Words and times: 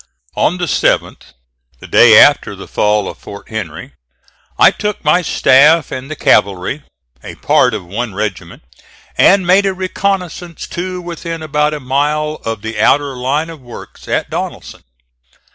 On 0.35 0.57
the 0.57 0.65
7th, 0.65 1.33
the 1.79 1.87
day 1.87 2.17
after 2.17 2.55
the 2.55 2.67
fall 2.67 3.07
of 3.07 3.19
Fort 3.19 3.49
Henry, 3.49 3.93
I 4.57 4.71
took 4.71 5.03
my 5.03 5.21
staff 5.21 5.91
and 5.91 6.09
the 6.09 6.15
cavalry 6.15 6.81
a 7.23 7.35
part 7.35 7.75
of 7.75 7.85
one 7.85 8.15
regiment 8.15 8.63
and 9.15 9.45
made 9.45 9.67
a 9.67 9.75
reconnoissance 9.75 10.65
to 10.69 11.01
within 11.03 11.43
about 11.43 11.75
a 11.75 11.79
mile 11.79 12.41
of 12.43 12.63
the 12.63 12.79
outer 12.81 13.13
line 13.15 13.51
of 13.51 13.61
works 13.61 14.07
at 14.07 14.27
Donelson. 14.31 14.83